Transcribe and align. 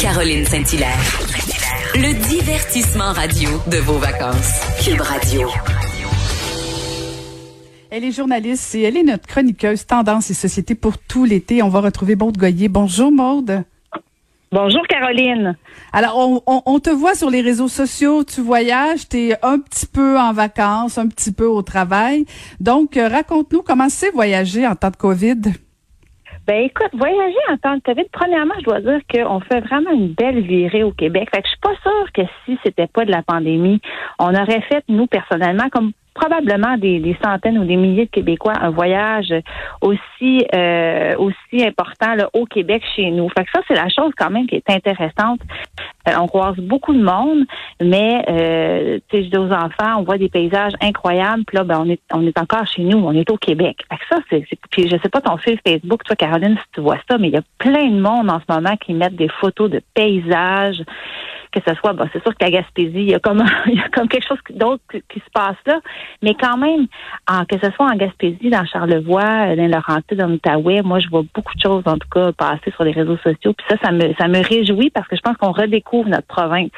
Caroline 0.00 0.44
Saint-Hilaire. 0.44 0.98
Le 1.94 2.14
divertissement 2.28 3.12
radio 3.12 3.50
de 3.70 3.76
vos 3.78 3.98
vacances. 3.98 4.60
Cube 4.82 5.00
Radio. 5.00 5.48
Elle 7.90 8.04
est 8.04 8.12
journaliste 8.12 8.74
et 8.74 8.82
elle 8.82 8.96
est 8.96 9.02
notre 9.02 9.26
chroniqueuse 9.26 9.86
tendance 9.86 10.30
et 10.30 10.34
société 10.34 10.74
pour 10.74 10.96
tout 10.98 11.24
l'été. 11.24 11.62
On 11.62 11.68
va 11.68 11.80
retrouver 11.80 12.16
Maude 12.16 12.38
Goyer. 12.38 12.68
Bonjour 12.68 13.12
Maude. 13.12 13.64
Bonjour 14.50 14.86
Caroline. 14.86 15.56
Alors, 15.92 16.42
on, 16.46 16.78
te 16.78 16.90
voit 16.90 17.14
sur 17.14 17.30
les 17.30 17.40
réseaux 17.40 17.68
sociaux, 17.68 18.24
tu 18.24 18.40
voyages, 18.40 19.08
tu 19.08 19.28
es 19.28 19.36
un 19.42 19.58
petit 19.58 19.86
peu 19.86 20.18
en 20.18 20.32
vacances, 20.32 20.98
un 20.98 21.08
petit 21.08 21.32
peu 21.32 21.46
au 21.46 21.62
travail. 21.62 22.24
Donc, 22.60 22.96
euh, 22.96 23.08
raconte-nous 23.08 23.62
comment 23.62 23.88
c'est 23.88 24.10
voyager 24.10 24.66
en 24.66 24.74
temps 24.74 24.90
de 24.90 24.96
COVID. 24.96 25.40
Ben 26.46 26.64
écoute, 26.64 26.90
voyager 26.92 27.38
en 27.50 27.56
temps 27.56 27.76
de 27.76 27.82
COVID, 27.82 28.08
premièrement, 28.10 28.54
je 28.58 28.64
dois 28.64 28.80
dire 28.80 29.00
qu'on 29.08 29.38
fait 29.40 29.60
vraiment 29.60 29.92
une 29.92 30.08
belle 30.08 30.40
virée 30.40 30.82
au 30.82 30.90
Québec. 30.90 31.28
Fait 31.32 31.40
que 31.40 31.46
je 31.46 31.50
suis 31.50 31.60
pas 31.60 31.76
sûre 31.82 32.12
que 32.12 32.22
si 32.44 32.58
c'était 32.64 32.88
pas 32.88 33.04
de 33.04 33.12
la 33.12 33.22
pandémie, 33.22 33.80
on 34.18 34.34
aurait 34.34 34.62
fait, 34.62 34.82
nous, 34.88 35.06
personnellement, 35.06 35.68
comme 35.70 35.92
probablement 36.14 36.76
des, 36.76 37.16
centaines 37.22 37.58
ou 37.58 37.64
des 37.64 37.76
milliers 37.76 38.06
de 38.06 38.10
Québécois 38.10 38.54
un 38.60 38.70
voyage 38.70 39.32
aussi 39.80 40.46
euh, 40.54 41.14
aussi 41.16 41.64
important 41.64 42.14
là, 42.14 42.28
au 42.32 42.46
Québec 42.46 42.82
chez 42.94 43.10
nous. 43.10 43.28
Fait 43.30 43.44
que 43.44 43.50
ça, 43.52 43.60
c'est 43.68 43.74
la 43.74 43.88
chose 43.88 44.12
quand 44.16 44.30
même 44.30 44.46
qui 44.46 44.56
est 44.56 44.70
intéressante. 44.70 45.40
Euh, 46.08 46.12
on 46.20 46.26
croise 46.26 46.56
beaucoup 46.56 46.94
de 46.94 47.02
monde, 47.02 47.44
mais 47.80 48.24
euh, 48.28 48.98
je 49.12 49.18
dis 49.18 49.36
aux 49.36 49.52
enfants, 49.52 49.98
on 49.98 50.02
voit 50.02 50.18
des 50.18 50.28
paysages 50.28 50.72
incroyables, 50.80 51.44
puis 51.46 51.56
là, 51.56 51.64
ben, 51.64 51.80
on 51.80 51.88
est 51.88 52.00
on 52.12 52.26
est 52.26 52.38
encore 52.38 52.66
chez 52.66 52.82
nous, 52.82 52.98
on 52.98 53.12
est 53.12 53.30
au 53.30 53.36
Québec. 53.36 53.78
Fait 53.88 53.96
que 53.96 54.04
ça, 54.10 54.16
c'est, 54.30 54.44
puis 54.70 54.88
je 54.88 54.96
sais 55.02 55.08
pas 55.08 55.20
ton 55.20 55.36
fil 55.36 55.58
Facebook, 55.66 56.04
toi, 56.04 56.16
Caroline, 56.16 56.56
si 56.56 56.64
tu 56.74 56.80
vois 56.80 56.98
ça, 57.08 57.18
mais 57.18 57.28
il 57.28 57.34
y 57.34 57.38
a 57.38 57.42
plein 57.58 57.88
de 57.88 58.00
monde 58.00 58.30
en 58.30 58.40
ce 58.40 58.52
moment 58.52 58.76
qui 58.76 58.94
mettent 58.94 59.16
des 59.16 59.28
photos 59.28 59.70
de 59.70 59.80
paysages 59.94 60.82
que 61.52 61.60
ce 61.66 61.74
soit, 61.74 61.92
bon, 61.92 62.08
c'est 62.12 62.22
sûr 62.22 62.34
qu'à 62.34 62.50
Gaspésie, 62.50 62.92
il 62.94 63.10
y 63.10 63.14
a 63.14 63.20
comme 63.20 63.44
il 63.66 63.74
y 63.74 63.80
a 63.80 63.88
comme 63.88 64.08
quelque 64.08 64.26
chose 64.26 64.38
d'autre 64.50 64.82
qui, 64.90 65.20
se 65.20 65.30
passe 65.32 65.56
là, 65.66 65.80
mais 66.22 66.34
quand 66.34 66.56
même, 66.56 66.86
en, 67.28 67.44
que 67.44 67.56
ce 67.62 67.70
soit 67.72 67.86
en 67.86 67.96
Gaspésie, 67.96 68.50
dans 68.50 68.64
Charlevoix, 68.64 69.50
euh, 69.50 69.56
dans 69.56 69.68
Laurentides, 69.68 70.18
dans 70.18 70.26
l'Outaouais, 70.26 70.82
moi 70.82 70.98
je 70.98 71.08
vois 71.08 71.22
beaucoup 71.34 71.54
de 71.54 71.60
choses 71.60 71.82
en 71.86 71.98
tout 71.98 72.08
cas 72.08 72.32
passer 72.32 72.70
sur 72.72 72.84
les 72.84 72.92
réseaux 72.92 73.18
sociaux, 73.18 73.52
puis 73.52 73.66
ça, 73.68 73.76
ça 73.82 73.92
me 73.92 74.12
ça 74.18 74.28
me 74.28 74.42
réjouit 74.42 74.90
parce 74.90 75.06
que 75.06 75.16
je 75.16 75.20
pense 75.20 75.36
qu'on 75.36 75.52
redécouvre 75.52 76.08
notre 76.08 76.26
province. 76.26 76.70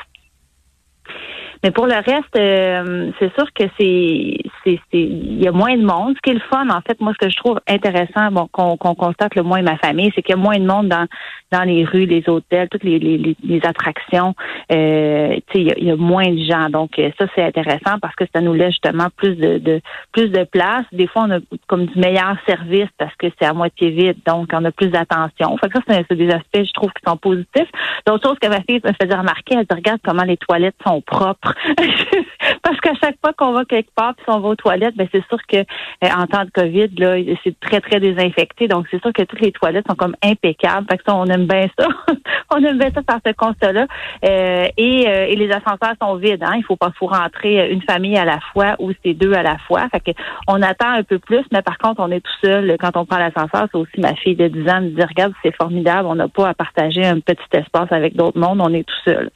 Mais 1.62 1.70
pour 1.70 1.86
le 1.86 1.94
reste, 1.94 2.36
euh, 2.36 3.10
c'est 3.18 3.32
sûr 3.34 3.50
que 3.54 3.64
c'est 3.78 4.36
c'est 4.64 4.78
il 4.92 5.42
y 5.42 5.48
a 5.48 5.52
moins 5.52 5.76
de 5.76 5.82
monde. 5.82 6.14
Ce 6.16 6.20
qui 6.20 6.30
est 6.30 6.34
le 6.34 6.40
fun, 6.50 6.68
en 6.68 6.80
fait, 6.82 7.00
moi, 7.00 7.12
ce 7.18 7.26
que 7.26 7.30
je 7.30 7.36
trouve 7.36 7.58
intéressant, 7.66 8.30
bon, 8.30 8.48
qu'on 8.52 8.76
constate 8.76 9.34
le 9.34 9.42
moins 9.42 9.62
ma 9.62 9.78
famille, 9.78 10.12
c'est 10.14 10.20
qu'il 10.22 10.34
y 10.34 10.38
a 10.38 10.42
moins 10.42 10.58
de 10.58 10.66
monde 10.66 10.88
dans 10.88 11.06
dans 11.50 11.62
les 11.62 11.84
rues, 11.84 12.04
les 12.04 12.28
hôtels, 12.28 12.68
toutes 12.68 12.84
les, 12.84 12.98
les, 12.98 13.36
les 13.42 13.60
attractions. 13.64 14.34
Euh, 14.72 15.36
il 15.54 15.62
y, 15.62 15.70
a, 15.70 15.78
y 15.78 15.90
a 15.90 15.96
moins 15.96 16.30
de 16.30 16.42
gens. 16.44 16.68
Donc 16.68 16.98
euh, 16.98 17.10
ça, 17.18 17.26
c'est 17.34 17.44
intéressant 17.44 17.98
parce 18.02 18.14
que 18.14 18.24
ça 18.34 18.40
nous 18.42 18.52
laisse 18.52 18.72
justement 18.72 19.08
plus 19.16 19.34
de, 19.36 19.58
de 19.58 19.80
plus 20.12 20.28
de 20.28 20.44
place. 20.44 20.84
Des 20.92 21.06
fois, 21.06 21.24
on 21.28 21.30
a 21.30 21.38
comme 21.66 21.86
du 21.86 21.98
meilleur 21.98 22.36
service 22.46 22.88
parce 22.98 23.14
que 23.16 23.28
c'est 23.38 23.46
à 23.46 23.54
moitié 23.54 23.90
vide, 23.90 24.18
donc 24.26 24.50
on 24.52 24.64
a 24.64 24.72
plus 24.72 24.88
d'attention. 24.88 25.56
Fait 25.58 25.68
que 25.68 25.78
ça, 25.88 26.02
c'est 26.08 26.16
des 26.16 26.30
aspects, 26.30 26.64
je 26.64 26.72
trouve, 26.72 26.90
qui 26.92 27.02
sont 27.06 27.16
positifs. 27.16 27.70
D'autres 28.06 28.28
choses 28.28 28.38
que 28.38 28.48
ma 28.48 28.60
fille 28.62 28.80
me 28.84 28.92
faisait 29.00 29.16
remarquer, 29.16 29.54
elle 29.54 29.64
dit 29.64 29.74
regarde 29.74 30.00
comment 30.04 30.24
les 30.24 30.36
toilettes 30.36 30.76
sont 30.86 30.93
propres. 31.00 31.54
Parce 32.62 32.73
qu'à 32.84 32.94
chaque 32.94 33.16
fois 33.20 33.32
qu'on 33.32 33.52
va 33.52 33.64
quelque 33.64 33.90
part, 33.94 34.14
puis 34.14 34.26
on 34.28 34.40
va 34.40 34.50
aux 34.50 34.54
toilettes, 34.54 34.94
ben 34.96 35.08
c'est 35.10 35.26
sûr 35.28 35.38
que 35.48 35.56
euh, 35.56 36.08
en 36.16 36.26
temps 36.26 36.44
de 36.44 36.50
COVID, 36.50 36.88
là, 36.98 37.16
c'est 37.42 37.58
très, 37.60 37.80
très 37.80 37.98
désinfecté. 37.98 38.68
Donc, 38.68 38.86
c'est 38.90 39.00
sûr 39.00 39.12
que 39.12 39.22
toutes 39.22 39.40
les 39.40 39.52
toilettes 39.52 39.86
sont 39.88 39.96
comme 39.96 40.14
impeccables. 40.22 40.86
Fait 40.90 40.98
que 40.98 41.04
ça, 41.06 41.14
on 41.14 41.24
aime 41.26 41.46
bien 41.46 41.66
ça. 41.78 41.86
on 42.54 42.62
aime 42.62 42.78
bien 42.78 42.90
ça 42.94 43.02
par 43.02 43.18
ce 43.24 43.32
constat-là. 43.32 43.86
Euh, 44.24 44.66
et, 44.76 45.08
euh, 45.08 45.26
et 45.28 45.36
les 45.36 45.50
ascenseurs 45.50 45.94
sont 46.00 46.16
vides. 46.16 46.42
Hein? 46.42 46.56
Il 46.56 46.64
faut 46.64 46.76
pas 46.76 46.92
faut 46.98 47.06
rentrer 47.06 47.70
une 47.70 47.82
famille 47.82 48.16
à 48.16 48.24
la 48.24 48.38
fois 48.52 48.76
ou 48.78 48.92
c'est 49.04 49.14
deux 49.14 49.32
à 49.32 49.42
la 49.42 49.56
fois. 49.66 49.88
Fait 49.88 50.00
que 50.00 50.10
on 50.46 50.60
attend 50.62 50.90
un 50.90 51.02
peu 51.02 51.18
plus, 51.18 51.44
mais 51.52 51.62
par 51.62 51.78
contre, 51.78 52.00
on 52.00 52.10
est 52.10 52.20
tout 52.20 52.46
seul 52.46 52.76
quand 52.78 52.96
on 52.96 53.06
prend 53.06 53.18
l'ascenseur. 53.18 53.66
C'est 53.72 53.78
aussi 53.78 54.00
ma 54.00 54.14
fille 54.14 54.36
de 54.36 54.48
10 54.48 54.68
ans 54.68 54.80
me 54.82 54.90
dit, 54.90 55.02
regarde, 55.02 55.32
c'est 55.42 55.54
formidable. 55.56 56.06
On 56.06 56.14
n'a 56.14 56.28
pas 56.28 56.48
à 56.48 56.54
partager 56.54 57.04
un 57.04 57.20
petit 57.20 57.42
espace 57.52 57.90
avec 57.90 58.14
d'autres 58.14 58.38
mondes. 58.38 58.60
On 58.60 58.72
est 58.72 58.84
tout 58.84 59.10
seul. 59.10 59.30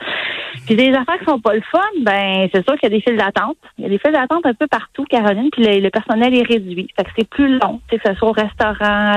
Puis 0.66 0.76
des 0.76 0.90
affaires 0.90 1.18
qui 1.18 1.24
sont 1.24 1.40
pas 1.40 1.54
le 1.54 1.62
fun, 1.70 1.80
ben 2.02 2.48
c'est 2.52 2.64
sûr 2.64 2.78
qu'il 2.78 2.90
y 2.90 2.92
a 2.92 2.96
des 2.96 3.00
files 3.00 3.16
d'attente. 3.16 3.37
Il 3.78 3.84
y 3.84 3.86
a 3.86 3.90
des 3.90 3.98
files 3.98 4.12
d'attente 4.12 4.44
un 4.46 4.54
peu 4.54 4.66
partout, 4.66 5.04
Caroline, 5.04 5.50
puis 5.50 5.64
le, 5.64 5.88
personnel 5.90 6.34
est 6.34 6.46
réduit. 6.46 6.88
Fait 6.96 7.04
que 7.04 7.10
c'est 7.16 7.28
plus 7.28 7.58
long, 7.58 7.80
que 7.90 7.96
ce 8.04 8.14
soit 8.14 8.28
au 8.28 8.32
restaurant 8.32 9.14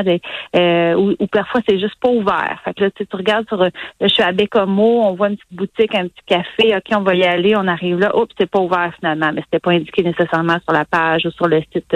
euh, 0.56 0.96
ou, 0.96 1.28
parfois 1.28 1.62
c'est 1.68 1.80
juste 1.80 1.96
pas 2.02 2.10
ouvert. 2.10 2.62
Fait 2.66 2.74
que 2.74 2.84
là, 2.84 2.92
tu 2.92 3.06
regardes 3.12 3.48
sur 3.48 3.68
je 4.00 4.08
suis 4.08 4.24
à 4.24 4.32
Bécomo, 4.32 5.04
on 5.04 5.14
voit 5.14 5.30
une 5.30 5.38
petite 5.38 5.54
boutique, 5.54 5.96
un 5.96 6.08
petit 6.08 6.24
café, 6.26 6.76
OK, 6.76 6.96
on 6.96 7.02
va 7.02 7.16
y 7.16 7.24
aller, 7.24 7.56
on 7.56 7.68
arrive 7.68 8.00
là, 8.00 8.16
oups, 8.18 8.34
c'est 8.38 8.50
pas 8.50 8.60
ouvert 8.60 8.92
finalement, 9.00 9.32
mais 9.34 9.42
c'était 9.42 9.60
pas 9.60 9.72
indiqué 9.72 10.04
nécessairement 10.04 10.58
sur 10.64 10.74
la 10.74 10.86
page 10.86 11.26
ou 11.26 11.32
sur 11.32 11.48
le 11.48 11.62
site 11.74 11.96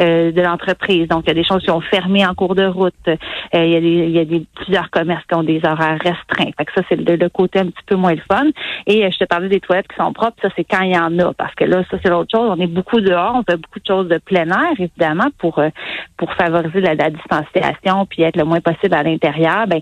euh, 0.00 0.32
de 0.32 0.40
l'entreprise. 0.40 1.08
Donc, 1.08 1.24
il 1.24 1.28
y 1.28 1.30
a 1.32 1.34
des 1.34 1.44
choses 1.44 1.62
qui 1.62 1.70
ont 1.70 1.80
fermé 1.80 2.26
en 2.26 2.34
cours 2.34 2.54
de 2.54 2.66
route. 2.66 2.94
Euh, 3.08 3.16
il 3.54 3.70
y 3.70 3.76
a 3.76 3.80
des, 3.80 3.86
il 3.86 4.10
y 4.10 4.18
a 4.18 4.24
des 4.24 4.44
plusieurs 4.54 4.90
commerces 4.90 5.24
qui 5.26 5.34
ont 5.34 5.42
des 5.42 5.60
horaires 5.64 5.98
restreints. 6.00 6.50
Fait 6.56 6.64
que 6.64 6.72
ça, 6.74 6.82
c'est 6.88 6.96
le, 6.96 7.16
le 7.16 7.28
côté 7.28 7.58
un 7.58 7.66
petit 7.66 7.84
peu 7.86 7.96
moins 7.96 8.14
le 8.14 8.22
fun. 8.30 8.46
Et 8.86 9.04
euh, 9.04 9.10
je 9.10 9.18
te 9.18 9.24
parlais 9.24 9.48
des 9.48 9.60
toilettes 9.60 9.88
qui 9.88 9.96
sont 9.96 10.12
propres, 10.12 10.36
ça 10.42 10.48
c'est 10.56 10.64
quand 10.64 10.82
il 10.82 10.92
y 10.92 10.98
en 10.98 11.18
a, 11.18 11.32
parce 11.34 11.54
que 11.54 11.64
là, 11.66 11.82
ça 11.90 11.98
c'est 12.02 12.10
l'autre 12.10 12.30
chose. 12.34 12.50
On 12.56 12.60
est 12.60 12.66
beaucoup 12.66 13.00
dehors, 13.00 13.34
on 13.34 13.42
fait 13.42 13.56
beaucoup 13.56 13.80
de 13.80 13.86
choses 13.86 14.08
de 14.08 14.18
plein 14.18 14.46
air, 14.48 14.72
évidemment, 14.78 15.28
pour 15.38 15.58
euh, 15.58 15.68
pour 16.16 16.32
favoriser 16.34 16.80
la, 16.80 17.10
distanciation 17.10 18.06
puis 18.06 18.22
être 18.22 18.36
le 18.36 18.44
moins 18.44 18.60
possible 18.60 18.94
à 18.94 19.02
l'intérieur. 19.02 19.66
Ben 19.66 19.80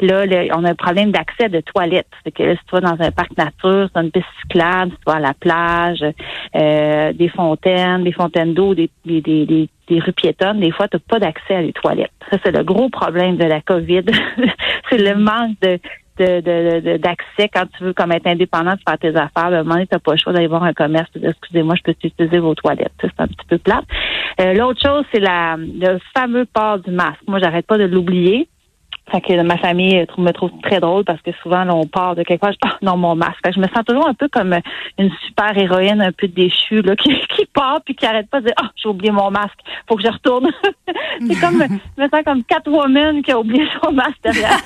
là, 0.00 0.24
on 0.56 0.64
a 0.64 0.70
un 0.70 0.74
problème 0.74 1.12
d'accès 1.12 1.48
de 1.48 1.60
toilettes. 1.60 2.08
C'est 2.24 2.32
que 2.32 2.42
là, 2.42 2.54
si 2.54 2.60
tu 2.66 2.72
vas 2.72 2.80
dans 2.80 3.04
un 3.04 3.10
parc 3.10 3.36
nature, 3.36 3.88
dans 3.94 4.02
une 4.02 4.10
piste 4.10 4.26
cyclable, 4.42 4.92
si 4.92 4.96
tu 4.98 5.04
vas 5.06 5.16
à 5.16 5.20
la 5.20 5.34
plage, 5.34 6.04
euh, 6.54 7.12
des 7.12 7.28
fontaines, 7.28 8.04
des 8.04 8.12
fontaines 8.12 8.54
d'eau, 8.54 8.74
des, 8.74 8.90
des, 9.04 9.20
des, 9.20 9.68
des 9.88 10.00
rues 10.00 10.12
piétonnes, 10.12 10.60
des 10.60 10.72
fois, 10.72 10.88
tu 10.88 10.96
n'as 10.96 11.02
pas 11.08 11.18
d'accès 11.18 11.54
à 11.54 11.62
les 11.62 11.72
toilettes. 11.72 12.10
Ça, 12.30 12.38
c'est 12.44 12.52
le 12.52 12.64
gros 12.64 12.88
problème 12.88 13.36
de 13.36 13.44
la 13.44 13.60
COVID. 13.60 14.04
c'est 14.90 14.98
le 14.98 15.14
manque 15.16 15.56
de, 15.62 15.78
de, 16.18 16.96
d'accès 16.96 17.48
quand 17.52 17.66
tu 17.76 17.84
veux 17.84 17.92
comme 17.92 18.12
être 18.12 18.26
indépendant 18.26 18.74
de 18.74 18.80
faire 18.86 18.98
tes 18.98 19.16
affaires. 19.16 19.30
À 19.36 19.46
un 19.46 19.62
moment 19.62 19.74
donné, 19.74 19.86
tu 19.86 19.98
pas 19.98 20.12
le 20.12 20.18
choix 20.18 20.32
d'aller 20.32 20.46
voir 20.46 20.62
un 20.62 20.72
commerce 20.72 21.10
excusez-moi, 21.22 21.74
je 21.76 21.82
peux 21.82 21.96
utiliser 22.02 22.38
vos 22.38 22.54
toilettes. 22.54 22.92
C'est 23.00 23.10
un 23.18 23.26
petit 23.26 23.46
peu 23.48 23.58
plate. 23.58 23.84
Euh, 24.40 24.54
l'autre 24.54 24.80
chose, 24.80 25.04
c'est 25.12 25.20
la 25.20 25.56
le 25.56 25.98
fameux 26.16 26.46
port 26.46 26.78
du 26.78 26.90
masque. 26.90 27.20
Moi, 27.26 27.38
j'arrête 27.40 27.66
pas 27.66 27.78
de 27.78 27.84
l'oublier. 27.84 28.48
Fait 29.10 29.20
que 29.20 29.40
ma 29.42 29.56
famille 29.58 30.04
me 30.18 30.32
trouve 30.32 30.50
très 30.62 30.80
drôle 30.80 31.04
parce 31.04 31.22
que 31.22 31.30
souvent, 31.42 31.62
là, 31.62 31.74
on 31.74 31.86
part 31.86 32.16
de 32.16 32.24
quelque 32.24 32.44
chose, 32.44 32.56
ah, 32.64 32.76
non, 32.82 32.96
mon 32.96 33.14
masque. 33.14 33.40
je 33.54 33.60
me 33.60 33.68
sens 33.68 33.84
toujours 33.86 34.08
un 34.08 34.14
peu 34.14 34.26
comme 34.28 34.54
une 34.98 35.10
super 35.26 35.56
héroïne 35.56 36.02
un 36.02 36.10
peu 36.10 36.26
déchue, 36.26 36.82
là, 36.82 36.96
qui, 36.96 37.10
qui 37.28 37.46
part 37.46 37.80
puis 37.84 37.94
qui 37.94 38.04
arrête 38.04 38.28
pas 38.28 38.40
de 38.40 38.46
dire, 38.46 38.54
ah, 38.60 38.70
j'ai 38.74 38.88
oublié 38.88 39.12
mon 39.12 39.30
masque, 39.30 39.58
faut 39.88 39.94
que 39.94 40.02
je 40.02 40.10
retourne. 40.10 40.50
c'est 41.26 41.40
comme, 41.40 41.62
je 41.62 42.02
me 42.02 42.08
sens 42.08 42.22
comme 42.24 42.42
Catwoman 42.44 43.22
qui 43.22 43.30
a 43.30 43.38
oublié 43.38 43.66
son 43.82 43.92
masque 43.92 44.18
derrière 44.24 44.58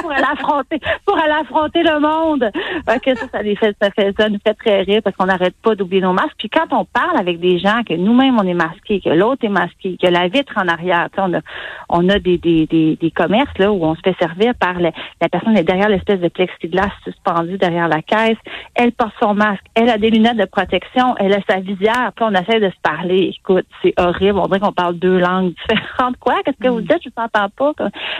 pour 0.00 0.10
aller 0.10 0.26
affronter, 0.32 0.80
pour 1.06 1.18
aller 1.18 1.34
affronter 1.40 1.82
le 1.82 1.98
monde. 1.98 2.50
Fait 2.86 3.00
que 3.00 3.18
ça, 3.18 3.26
ça, 3.30 3.90
fait, 3.90 4.14
ça 4.18 4.28
nous 4.28 4.38
fait 4.46 4.54
très 4.54 4.82
rire 4.82 5.00
parce 5.02 5.16
qu'on 5.16 5.26
n'arrête 5.26 5.54
pas 5.62 5.74
d'oublier 5.74 6.02
nos 6.02 6.12
masques. 6.12 6.36
Puis 6.38 6.50
quand 6.50 6.66
on 6.72 6.84
parle 6.84 7.16
avec 7.18 7.40
des 7.40 7.58
gens 7.58 7.82
que 7.88 7.94
nous-mêmes 7.94 8.38
on 8.38 8.46
est 8.46 8.54
masqués, 8.54 9.00
que 9.00 9.10
l'autre 9.10 9.44
est 9.44 9.48
masqué, 9.48 9.96
que 10.00 10.08
la 10.08 10.28
vitre 10.28 10.52
en 10.56 10.68
arrière, 10.68 11.08
on 11.16 11.34
a, 11.34 11.40
on 11.88 12.08
a 12.10 12.18
des, 12.18 12.36
des, 12.36 12.66
des, 12.66 12.96
des 12.96 13.10
commerces, 13.10 13.56
là, 13.58 13.72
où 13.78 13.84
on 13.84 13.94
se 13.94 14.00
fait 14.02 14.16
servir 14.20 14.54
par 14.54 14.78
la, 14.80 14.90
la 15.20 15.28
personne 15.28 15.56
est 15.56 15.64
derrière 15.64 15.88
l'espèce 15.88 16.20
de 16.20 16.28
plexiglas 16.28 16.90
suspendu 17.04 17.58
derrière 17.58 17.88
la 17.88 18.02
caisse. 18.02 18.38
Elle 18.74 18.92
porte 18.92 19.14
son 19.20 19.34
masque, 19.34 19.64
elle 19.74 19.88
a 19.88 19.98
des 19.98 20.10
lunettes 20.10 20.36
de 20.36 20.44
protection, 20.44 21.14
elle 21.18 21.32
a 21.32 21.40
sa 21.48 21.60
visière. 21.60 22.12
Puis 22.14 22.24
on 22.28 22.32
essaie 22.32 22.60
de 22.60 22.70
se 22.70 22.80
parler. 22.82 23.34
Écoute, 23.38 23.66
c'est 23.82 23.94
horrible. 23.98 24.38
On 24.38 24.46
dirait 24.46 24.60
qu'on 24.60 24.72
parle 24.72 24.98
deux 24.98 25.18
langues 25.18 25.52
différentes. 25.68 26.16
Quoi? 26.18 26.36
Qu'est-ce 26.44 26.58
que 26.58 26.68
vous 26.68 26.80
mm. 26.80 26.86
dites? 26.86 27.02
Je 27.04 27.10
t'entends 27.10 27.48
pas. 27.50 27.72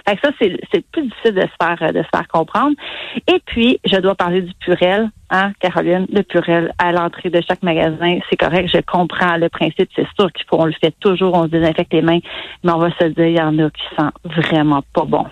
Fait 0.06 0.18
ça, 0.22 0.30
c'est 0.40 0.58
c'est 0.72 0.84
plus 0.90 1.02
difficile 1.02 1.34
de 1.34 1.42
se 1.42 1.56
faire 1.60 1.92
de 1.92 2.02
se 2.02 2.08
faire 2.14 2.28
comprendre. 2.28 2.76
Et 3.26 3.40
puis, 3.46 3.80
je 3.84 3.96
dois 3.96 4.14
parler 4.14 4.42
du 4.42 4.54
purel. 4.54 5.10
Hein, 5.30 5.52
Caroline, 5.60 6.06
le 6.10 6.22
purel 6.22 6.72
à 6.78 6.90
l'entrée 6.90 7.28
de 7.28 7.42
chaque 7.46 7.62
magasin, 7.62 8.18
c'est 8.30 8.36
correct, 8.36 8.70
je 8.72 8.80
comprends 8.80 9.36
le 9.36 9.50
principe, 9.50 9.90
c'est 9.94 10.06
sûr 10.18 10.32
qu'il 10.32 10.46
faut, 10.48 10.56
on 10.58 10.64
le 10.64 10.72
fait 10.72 10.94
toujours, 11.00 11.34
on 11.34 11.42
se 11.42 11.48
désinfecte 11.48 11.92
les 11.92 12.00
mains, 12.00 12.20
mais 12.64 12.72
on 12.72 12.78
va 12.78 12.90
se 12.98 13.04
dire, 13.04 13.26
il 13.26 13.36
y 13.36 13.40
en 13.40 13.58
a 13.58 13.68
qui 13.68 13.82
sont 13.94 14.10
vraiment 14.24 14.82
pas 14.94 15.04
bon. 15.04 15.26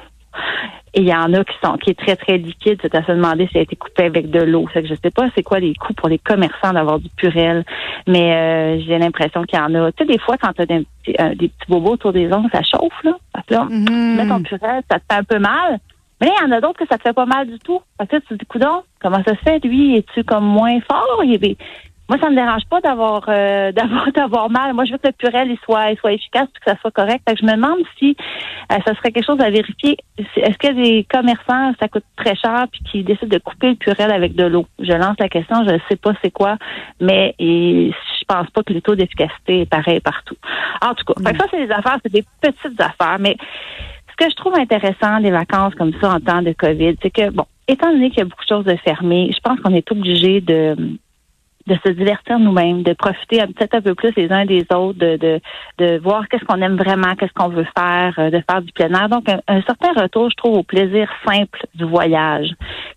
Et 0.94 1.00
il 1.00 1.08
y 1.08 1.14
en 1.14 1.32
a 1.34 1.44
qui 1.44 1.54
sont 1.62 1.76
qui 1.76 1.90
est 1.90 1.98
très, 1.98 2.16
très 2.16 2.38
liquide. 2.38 2.78
C'est 2.80 2.94
à 2.94 3.04
se 3.04 3.12
demander 3.12 3.46
si 3.52 3.58
a 3.58 3.60
été 3.60 3.76
coupé 3.76 4.04
avec 4.04 4.30
de 4.30 4.40
l'eau. 4.40 4.66
C'est 4.72 4.82
que 4.82 4.88
je 4.88 4.94
sais 4.94 5.10
pas 5.10 5.26
c'est 5.34 5.42
quoi 5.42 5.60
les 5.60 5.74
coûts 5.74 5.92
pour 5.92 6.08
les 6.08 6.18
commerçants 6.18 6.72
d'avoir 6.72 6.98
du 6.98 7.10
purel. 7.10 7.64
Mais 8.06 8.34
euh, 8.34 8.80
j'ai 8.80 8.98
l'impression 8.98 9.42
qu'il 9.42 9.58
y 9.58 9.62
en 9.62 9.74
a. 9.74 9.92
Tu 9.92 10.04
sais, 10.04 10.10
des 10.10 10.18
fois, 10.18 10.36
quand 10.40 10.52
tu 10.54 10.62
as 10.62 10.66
des, 10.66 10.86
euh, 11.20 11.34
des, 11.34 11.48
petits 11.48 11.68
bobos 11.68 11.92
autour 11.92 12.12
des 12.12 12.32
ongles, 12.32 12.48
ça 12.50 12.62
chauffe, 12.62 13.02
là. 13.04 13.12
Parce 13.32 13.46
que 13.46 13.54
là, 13.54 13.66
tu 13.68 13.92
mets 13.92 14.26
ton 14.26 14.42
purel, 14.42 14.82
ça 14.90 14.98
te 14.98 15.04
fait 15.10 15.18
un 15.18 15.24
peu 15.24 15.38
mal. 15.38 15.78
Mais 16.20 16.28
il 16.28 16.42
y 16.42 16.50
en 16.50 16.56
a 16.56 16.60
d'autres 16.60 16.78
que 16.78 16.86
ça 16.88 16.96
te 16.96 17.02
fait 17.02 17.12
pas 17.12 17.26
mal 17.26 17.46
du 17.46 17.58
tout. 17.58 17.80
Parce 17.98 18.08
que 18.08 18.16
tu 18.16 18.28
te 18.28 18.34
dis, 18.34 18.46
coudon, 18.46 18.82
comment 19.02 19.22
ça 19.26 19.34
se 19.34 19.40
fait, 19.42 19.62
lui? 19.62 19.96
Es-tu 19.96 20.24
comme 20.24 20.46
moins 20.46 20.80
fort? 20.80 21.22
Il 21.24 21.56
moi, 22.08 22.18
ça 22.20 22.30
me 22.30 22.36
dérange 22.36 22.64
pas 22.70 22.80
d'avoir 22.80 23.24
euh, 23.28 23.72
d'avoir 23.78 24.12
d'avoir 24.12 24.50
mal. 24.50 24.72
Moi, 24.74 24.84
je 24.84 24.92
veux 24.92 24.98
que 24.98 25.08
le 25.08 25.12
purel 25.12 25.50
il 25.50 25.58
soit 25.64 25.90
il 25.90 25.98
soit 25.98 26.12
efficace, 26.12 26.48
que 26.54 26.70
ça 26.70 26.78
soit 26.80 26.90
correct. 26.90 27.22
Fait 27.28 27.34
que 27.34 27.40
je 27.40 27.46
me 27.46 27.52
demande 27.52 27.78
si 27.98 28.16
euh, 28.72 28.76
ça 28.86 28.94
serait 28.94 29.12
quelque 29.12 29.26
chose 29.26 29.40
à 29.40 29.50
vérifier. 29.50 29.96
Est-ce 30.18 30.66
a 30.66 30.72
des 30.72 31.06
commerçants, 31.10 31.72
ça 31.80 31.88
coûte 31.88 32.04
très 32.16 32.36
cher, 32.36 32.66
puis 32.70 32.80
qui 32.90 33.04
décident 33.04 33.28
de 33.28 33.38
couper 33.38 33.70
le 33.70 33.76
purel 33.76 34.10
avec 34.10 34.34
de 34.34 34.44
l'eau? 34.44 34.66
Je 34.78 34.92
lance 34.92 35.16
la 35.18 35.28
question. 35.28 35.64
Je 35.64 35.74
ne 35.74 35.78
sais 35.88 35.96
pas 35.96 36.12
c'est 36.22 36.30
quoi, 36.30 36.56
mais 37.00 37.34
et, 37.38 37.92
je 38.18 38.24
pense 38.26 38.50
pas 38.50 38.62
que 38.62 38.72
le 38.72 38.80
taux 38.80 38.94
d'efficacité 38.94 39.62
est 39.62 39.70
pareil 39.70 40.00
partout. 40.00 40.36
En 40.82 40.94
tout 40.94 41.04
cas, 41.04 41.14
fait 41.24 41.32
que 41.32 41.38
ça 41.38 41.46
c'est 41.50 41.66
des 41.66 41.72
affaires, 41.72 41.98
c'est 42.02 42.12
des 42.12 42.24
petites 42.40 42.80
affaires, 42.80 43.18
mais 43.20 43.36
ce 44.10 44.24
que 44.24 44.30
je 44.30 44.36
trouve 44.36 44.54
intéressant 44.58 45.20
des 45.20 45.30
vacances 45.30 45.74
comme 45.74 45.92
ça 46.00 46.14
en 46.14 46.20
temps 46.20 46.42
de 46.42 46.52
COVID, 46.52 46.96
c'est 47.02 47.10
que 47.10 47.30
bon, 47.30 47.44
étant 47.68 47.90
donné 47.92 48.10
qu'il 48.10 48.18
y 48.18 48.22
a 48.22 48.24
beaucoup 48.24 48.44
de 48.44 48.48
choses 48.48 48.64
de 48.64 48.76
fermées, 48.76 49.30
je 49.34 49.40
pense 49.40 49.60
qu'on 49.60 49.74
est 49.74 49.90
obligé 49.92 50.40
de 50.40 50.76
de 51.66 51.76
se 51.84 51.90
divertir 51.90 52.38
nous-mêmes, 52.38 52.82
de 52.82 52.92
profiter 52.92 53.38
peut-être 53.46 53.74
un 53.74 53.80
peu 53.80 53.94
plus 53.94 54.12
les 54.16 54.30
uns 54.30 54.44
des 54.44 54.64
autres, 54.72 54.98
de, 54.98 55.16
de, 55.16 55.40
de 55.78 55.98
voir 55.98 56.28
qu'est-ce 56.28 56.44
qu'on 56.44 56.62
aime 56.62 56.76
vraiment, 56.76 57.14
qu'est-ce 57.16 57.32
qu'on 57.32 57.48
veut 57.48 57.66
faire, 57.76 58.14
euh, 58.18 58.30
de 58.30 58.42
faire 58.48 58.62
du 58.62 58.72
plein 58.72 58.90
air. 58.90 59.08
Donc, 59.08 59.28
un, 59.28 59.62
certain 59.62 60.00
retour, 60.00 60.30
je 60.30 60.36
trouve, 60.36 60.58
au 60.58 60.62
plaisir 60.62 61.08
simple 61.26 61.66
du 61.74 61.84
voyage. 61.84 62.50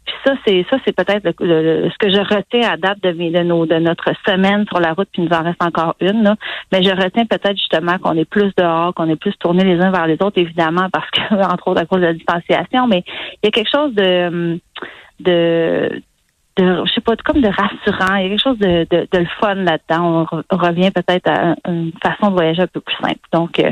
Puis 0.06 0.16
ça, 0.26 0.34
c'est 0.46 0.66
ça, 0.70 0.78
c'est 0.86 0.96
peut-être 0.96 1.24
ce 1.40 1.98
que 1.98 2.12
je 2.12 2.20
retiens 2.20 2.72
à 2.72 2.78
date 2.78 3.02
de, 3.02 3.12
de, 3.12 3.44
nos, 3.44 3.66
de 3.66 3.76
notre 3.76 4.12
semaine 4.28 4.66
sur 4.68 4.80
la 4.80 4.94
route, 4.94 5.10
puis 5.12 5.24
il 5.24 5.30
nous 5.30 5.36
en 5.36 5.44
reste 5.44 5.64
encore 5.64 5.96
une. 6.00 6.24
Là. 6.24 6.36
Mais 6.72 6.84
je 6.84 6.92
retiens 6.92 7.26
peut-être 7.26 7.58
justement 7.58 7.98
qu'on 7.98 8.18
est 8.18 8.30
plus 8.30 8.52
dehors, 8.58 8.94
qu'on 8.94 9.10
est 9.10 9.16
plus 9.16 9.34
tournés 9.40 9.64
les 9.64 9.82
uns 9.84 9.92
vers 9.92 10.08
les 10.08 10.18
autres, 10.22 10.38
évidemment, 10.38 10.90
parce 10.92 11.10
que, 11.10 11.34
entre 11.52 11.70
autres, 11.70 11.82
à 11.82 11.86
cause 11.86 12.02
de 12.02 12.06
la 12.06 12.14
distanciation, 12.14 12.88
mais 12.88 13.04
il 13.42 13.46
y 13.46 13.48
a 13.48 13.52
quelque 13.52 13.72
chose 13.72 13.94
de 13.96 14.60
de, 15.20 16.02
je 16.58 16.92
sais 16.94 17.02
pas, 17.02 17.16
comme 17.26 17.42
de 17.42 17.48
rassurant. 17.48 18.16
Il 18.16 18.24
y 18.24 18.26
a 18.26 18.30
quelque 18.30 18.44
chose 18.44 18.60
de, 18.60 18.88
de, 18.90 19.08
de 19.12 19.18
le 19.20 19.28
fun 19.40 19.56
là-dedans. 19.56 20.28
On, 20.32 20.58
revient 20.58 20.92
peut-être 20.92 21.30
à 21.30 21.56
une 21.70 21.92
façon 22.02 22.30
de 22.30 22.34
voyager 22.34 22.64
un 22.64 22.68
peu 22.68 22.82
plus 22.82 22.96
simple. 23.02 23.20
Donc, 23.32 23.60
euh, 23.60 23.72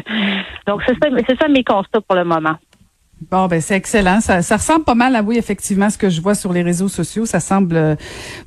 donc 0.66 0.82
c'est 0.86 0.94
ça, 0.94 1.10
c'est 1.28 1.40
ça 1.40 1.48
mes 1.48 1.64
constats 1.64 2.02
pour 2.02 2.16
le 2.16 2.24
moment. 2.24 2.56
Bon, 3.32 3.48
ben 3.48 3.60
c'est 3.62 3.76
excellent. 3.76 4.22
Ça, 4.22 4.44
ça, 4.44 4.58
ressemble 4.58 4.84
pas 4.86 4.94
mal 4.94 5.16
à 5.16 5.24
oui, 5.24 5.40
effectivement, 5.40 5.90
ce 5.90 5.98
que 5.98 6.08
je 6.08 6.22
vois 6.22 6.36
sur 6.36 6.54
les 6.54 6.62
réseaux 6.62 6.88
sociaux. 6.88 7.26
Ça 7.26 7.40
semble. 7.40 7.76
Euh, 7.76 7.96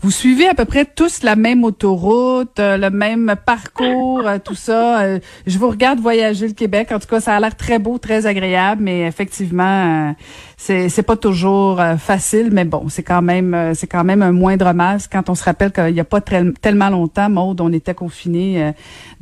vous 0.00 0.12
suivez 0.12 0.47
à 0.47 0.55
peu 0.55 0.65
près 0.65 0.85
tous 0.85 1.25
la 1.25 1.35
même 1.35 1.65
autoroute, 1.65 2.61
euh, 2.61 2.77
le 2.77 2.88
même 2.88 3.35
parcours, 3.44 4.23
tout 4.44 4.55
ça. 4.55 5.19
je 5.44 5.59
vous 5.59 5.69
regarde 5.69 5.99
voyager 5.99 6.47
le 6.47 6.55
Québec. 6.55 6.93
En 6.93 7.00
tout 7.00 7.09
cas, 7.09 7.19
ça 7.19 7.35
a 7.35 7.41
l'air 7.41 7.56
très 7.56 7.81
beau, 7.81 7.99
très 7.99 8.27
agréable, 8.27 8.82
mais 8.85 9.00
effectivement, 9.00 10.15
c'est 10.62 11.02
pas 11.02 11.16
toujours 11.16 11.80
euh, 11.80 11.96
facile, 11.96 12.50
mais 12.52 12.66
bon, 12.66 12.90
c'est 12.90 13.02
quand 13.02 13.22
même 13.22 13.54
euh, 13.54 13.72
c'est 13.72 13.86
quand 13.86 14.04
même 14.04 14.20
un 14.20 14.30
moindre 14.30 14.70
mal 14.74 14.98
quand 15.10 15.30
on 15.30 15.34
se 15.34 15.42
rappelle 15.42 15.72
qu'il 15.72 15.94
y 15.94 16.00
a 16.00 16.04
pas 16.04 16.20
tellement 16.20 16.90
longtemps, 16.90 17.30
Maude, 17.30 17.62
on 17.62 17.72
était 17.72 17.94
confinés 17.94 18.62
euh, 18.62 18.72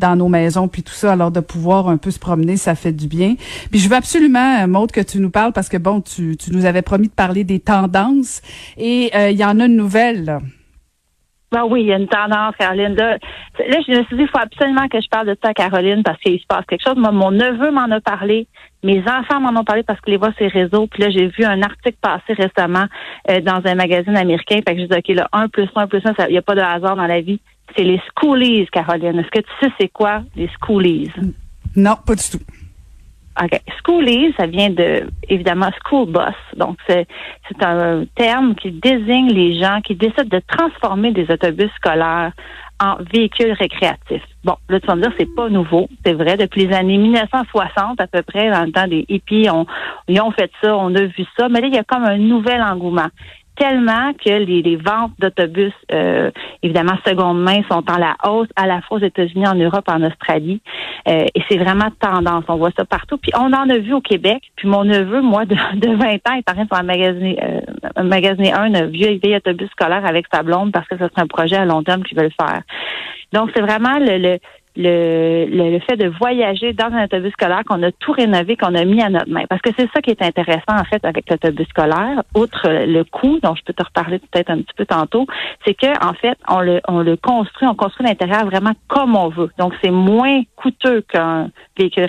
dans 0.00 0.16
nos 0.16 0.28
maisons 0.28 0.66
puis 0.66 0.82
tout 0.82 0.92
ça, 0.92 1.12
alors 1.12 1.30
de 1.30 1.38
pouvoir 1.38 1.88
un 1.88 1.96
peu 1.96 2.10
se 2.10 2.18
promener, 2.18 2.56
ça 2.56 2.74
fait 2.74 2.90
du 2.90 3.06
bien. 3.06 3.36
Puis 3.70 3.78
je 3.78 3.88
veux 3.88 3.94
absolument, 3.94 4.66
Maude, 4.66 4.90
que 4.90 5.00
tu 5.00 5.20
nous 5.20 5.30
parles 5.30 5.52
parce 5.52 5.68
que 5.68 5.76
bon, 5.76 6.00
tu, 6.00 6.36
tu 6.36 6.50
nous 6.50 6.64
avais 6.64 6.82
promis 6.82 7.06
de 7.06 7.12
parler 7.12 7.44
des 7.44 7.60
tendances 7.60 8.42
et 8.76 9.12
il 9.30 9.36
y 9.36 9.44
en 9.44 9.60
a 9.60 9.66
une 9.66 9.76
nouvelle. 9.76 10.40
Ben 11.50 11.64
oui, 11.64 11.80
il 11.80 11.86
y 11.86 11.92
a 11.92 11.96
une 11.96 12.08
tendance, 12.08 12.54
Caroline. 12.58 12.94
Là, 12.94 13.16
je 13.58 13.90
me 13.90 14.04
suis 14.04 14.16
dit, 14.16 14.22
il 14.22 14.28
faut 14.28 14.38
absolument 14.38 14.86
que 14.88 15.00
je 15.00 15.08
parle 15.08 15.28
de 15.28 15.36
ça 15.42 15.50
à 15.50 15.54
Caroline 15.54 16.02
parce 16.02 16.20
qu'il 16.20 16.38
se 16.38 16.46
passe 16.46 16.66
quelque 16.66 16.84
chose. 16.86 16.96
Moi, 16.96 17.10
mon 17.10 17.30
neveu 17.30 17.70
m'en 17.70 17.90
a 17.90 18.00
parlé. 18.00 18.46
Mes 18.82 19.00
enfants 19.00 19.40
m'en 19.40 19.58
ont 19.58 19.64
parlé 19.64 19.82
parce 19.82 19.98
que 20.00 20.10
les 20.10 20.18
voient 20.18 20.32
sur 20.32 20.44
les 20.44 20.48
réseaux. 20.48 20.86
Puis 20.86 21.02
là, 21.02 21.10
j'ai 21.10 21.28
vu 21.28 21.44
un 21.44 21.62
article 21.62 21.96
passer 22.02 22.34
récemment 22.34 22.84
euh, 23.30 23.40
dans 23.40 23.62
un 23.64 23.74
magazine 23.74 24.16
américain. 24.16 24.60
Fait 24.66 24.76
que 24.76 24.82
je 24.82 24.86
dis, 24.86 24.98
OK, 24.98 25.08
là, 25.16 25.28
un 25.32 25.48
plus 25.48 25.68
un 25.74 25.86
plus 25.86 26.02
un, 26.04 26.12
il 26.28 26.32
n'y 26.32 26.38
a 26.38 26.42
pas 26.42 26.54
de 26.54 26.60
hasard 26.60 26.96
dans 26.96 27.06
la 27.06 27.22
vie. 27.22 27.40
C'est 27.74 27.84
les 27.84 28.00
schoolies, 28.10 28.66
Caroline. 28.70 29.18
Est-ce 29.18 29.30
que 29.30 29.40
tu 29.40 29.52
sais 29.60 29.72
c'est 29.80 29.88
quoi, 29.88 30.22
les 30.36 30.50
schoolies? 30.60 31.10
Non, 31.74 31.94
pas 32.06 32.14
du 32.14 32.24
tout. 32.30 32.44
OK. 33.42 33.60
Schoolies, 33.80 34.34
ça 34.38 34.46
vient 34.46 34.70
de, 34.70 35.08
évidemment, 35.28 35.70
school 35.84 36.06
bus. 36.10 36.34
Donc, 36.56 36.76
c'est, 36.88 37.06
c'est 37.48 37.64
un 37.64 38.04
terme 38.16 38.54
qui 38.54 38.72
désigne 38.72 39.28
les 39.28 39.58
gens 39.58 39.80
qui 39.80 39.94
décident 39.94 40.24
de 40.24 40.42
transformer 40.46 41.12
des 41.12 41.30
autobus 41.30 41.70
scolaires 41.76 42.32
en 42.80 42.96
véhicules 43.12 43.52
récréatifs. 43.52 44.22
Bon, 44.44 44.56
là, 44.68 44.80
tu 44.80 44.86
vas 44.86 44.96
me 44.96 45.02
dire, 45.02 45.12
c'est 45.18 45.34
pas 45.34 45.48
nouveau. 45.48 45.88
C'est 46.04 46.14
vrai. 46.14 46.36
Depuis 46.36 46.66
les 46.66 46.74
années 46.74 46.98
1960, 46.98 48.00
à 48.00 48.06
peu 48.06 48.22
près, 48.22 48.50
dans 48.50 48.64
le 48.64 48.72
temps 48.72 48.86
des 48.86 49.04
hippies, 49.08 49.48
on, 49.50 49.66
ils 50.06 50.20
ont 50.20 50.30
fait 50.30 50.50
ça, 50.62 50.76
on 50.76 50.94
a 50.94 51.02
vu 51.02 51.24
ça. 51.36 51.48
Mais 51.48 51.60
là, 51.60 51.66
il 51.68 51.74
y 51.74 51.78
a 51.78 51.84
comme 51.84 52.04
un 52.04 52.18
nouvel 52.18 52.62
engouement 52.62 53.08
tellement 53.58 54.12
que 54.14 54.30
les, 54.30 54.76
ventes 54.76 55.12
d'autobus, 55.18 55.72
euh, 55.92 56.30
évidemment, 56.62 56.96
seconde 57.06 57.42
main, 57.42 57.60
sont 57.70 57.82
en 57.90 57.98
la 57.98 58.16
hausse, 58.24 58.48
à 58.56 58.66
la 58.66 58.80
fois 58.82 58.98
aux 58.98 59.02
États-Unis, 59.02 59.46
en 59.46 59.54
Europe, 59.54 59.84
en 59.88 60.02
Australie. 60.02 60.60
Euh, 61.08 61.24
et 61.34 61.42
c'est 61.48 61.58
vraiment 61.58 61.88
tendance. 62.00 62.44
On 62.48 62.56
voit 62.56 62.70
ça 62.76 62.84
partout. 62.84 63.18
Puis 63.18 63.32
on 63.36 63.52
en 63.52 63.68
a 63.68 63.78
vu 63.78 63.92
au 63.94 64.00
Québec. 64.00 64.42
Puis 64.56 64.68
mon 64.68 64.84
neveu, 64.84 65.20
moi, 65.20 65.44
de, 65.44 65.54
20 65.74 66.14
ans, 66.28 66.34
est 66.36 66.50
en 66.50 66.54
train 66.54 66.64
de 66.64 66.68
faire 66.68 66.84
magasiner, 66.84 67.38
euh, 67.42 67.60
un, 67.96 68.74
un 68.74 68.86
vieux 68.86 69.18
vieil 69.22 69.36
autobus 69.36 69.68
scolaire 69.70 70.06
avec 70.06 70.26
sa 70.32 70.42
blonde 70.42 70.72
parce 70.72 70.86
que 70.88 70.96
ce 70.96 71.08
serait 71.08 71.22
un 71.22 71.26
projet 71.26 71.56
à 71.56 71.64
long 71.64 71.82
terme 71.82 72.02
qu'il 72.04 72.18
veut 72.18 72.30
faire. 72.40 72.62
Donc, 73.32 73.50
c'est 73.54 73.60
vraiment 73.60 73.98
le, 73.98 74.18
le, 74.18 74.38
le, 74.76 75.78
fait 75.88 75.96
de 75.96 76.08
voyager 76.08 76.72
dans 76.72 76.86
un 76.86 77.04
autobus 77.04 77.32
scolaire 77.32 77.62
qu'on 77.66 77.82
a 77.82 77.92
tout 77.92 78.12
rénové, 78.12 78.56
qu'on 78.56 78.74
a 78.74 78.84
mis 78.84 79.02
à 79.02 79.08
notre 79.08 79.30
main. 79.30 79.44
Parce 79.48 79.62
que 79.62 79.70
c'est 79.76 79.88
ça 79.92 80.00
qui 80.00 80.10
est 80.10 80.22
intéressant, 80.22 80.76
en 80.78 80.84
fait, 80.84 81.04
avec 81.04 81.28
l'autobus 81.30 81.66
scolaire, 81.68 82.22
outre 82.34 82.68
le 82.68 83.04
coût, 83.04 83.38
dont 83.42 83.54
je 83.54 83.62
peux 83.64 83.72
te 83.72 83.82
reparler 83.82 84.18
peut-être 84.18 84.50
un 84.50 84.58
petit 84.58 84.74
peu 84.76 84.86
tantôt, 84.86 85.26
c'est 85.66 85.74
que 85.74 85.88
en 86.04 86.14
fait, 86.14 86.38
on 86.48 86.60
le, 86.60 86.80
on 86.88 87.00
le 87.00 87.16
construit, 87.16 87.68
on 87.68 87.74
construit 87.74 88.06
l'intérieur 88.06 88.46
vraiment 88.46 88.72
comme 88.88 89.16
on 89.16 89.28
veut. 89.28 89.50
Donc, 89.58 89.74
c'est 89.82 89.90
moins 89.90 90.42
coûteux 90.56 91.02
qu'un 91.02 91.50
véhicule 91.78 92.06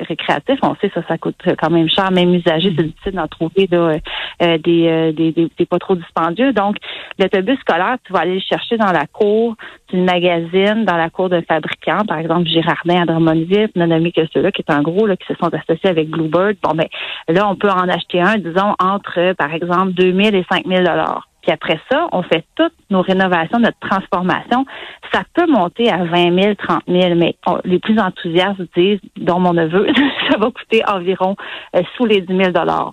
récréatif. 0.00 0.58
On 0.62 0.74
sait 0.76 0.90
ça, 0.94 1.02
ça 1.08 1.18
coûte 1.18 1.40
quand 1.58 1.70
même 1.70 1.88
cher, 1.88 2.10
même 2.10 2.34
usagé, 2.34 2.72
c'est 2.76 2.84
difficile 2.84 3.12
d'en 3.12 3.28
trouver 3.28 3.68
là, 3.70 3.96
euh, 4.42 4.58
des, 4.58 4.88
euh, 4.88 5.12
des, 5.12 5.32
des, 5.32 5.50
des, 5.56 5.66
pas 5.66 5.78
trop 5.78 5.94
dispendieux. 5.94 6.52
Donc, 6.52 6.76
l'autobus 7.18 7.58
scolaire, 7.60 7.96
tu 8.04 8.12
vas 8.12 8.20
aller 8.20 8.34
le 8.34 8.40
chercher 8.40 8.76
dans 8.76 8.92
la 8.92 9.06
cour 9.06 9.56
d'une 9.90 10.04
magazine, 10.04 10.84
dans 10.84 10.96
la 10.96 11.10
cour 11.10 11.28
d'un 11.28 11.42
fabricant, 11.42 12.04
par 12.10 12.18
exemple 12.18 12.48
Girardin 12.48 13.02
à 13.02 13.06
Drummondville, 13.06 13.68
que 13.72 14.26
ceux-là, 14.34 14.50
qui 14.50 14.62
est 14.62 14.72
un 14.72 14.82
gros, 14.82 15.06
là, 15.06 15.16
qui 15.16 15.26
se 15.28 15.34
sont 15.36 15.54
associés 15.54 15.90
avec 15.90 16.10
Bluebird. 16.10 16.56
Bon, 16.60 16.74
ben 16.74 16.88
là, 17.28 17.48
on 17.48 17.54
peut 17.54 17.70
en 17.70 17.88
acheter 17.88 18.20
un, 18.20 18.36
disons, 18.36 18.74
entre, 18.80 19.32
par 19.34 19.54
exemple, 19.54 19.92
2000 19.92 20.34
et 20.34 20.44
5000 20.50 20.78
dollars. 20.78 21.28
Puis 21.42 21.52
après 21.52 21.78
ça, 21.88 22.08
on 22.10 22.22
fait 22.22 22.44
toutes 22.56 22.74
nos 22.90 23.00
rénovations, 23.00 23.60
notre 23.60 23.78
transformation. 23.78 24.66
Ça 25.12 25.22
peut 25.34 25.46
monter 25.46 25.88
à 25.88 25.98
20 26.04 26.42
000, 26.42 26.54
30 26.56 26.82
000, 26.88 27.14
mais 27.14 27.36
les 27.64 27.78
plus 27.78 27.98
enthousiastes 28.00 28.60
disent, 28.76 28.98
dont 29.16 29.38
mon 29.38 29.52
neveu, 29.52 29.86
ça 30.30 30.36
va 30.36 30.50
coûter 30.50 30.82
environ 30.88 31.36
euh, 31.76 31.82
sous 31.96 32.06
les 32.06 32.22
10 32.22 32.36
000 32.36 32.50
dollars. 32.50 32.92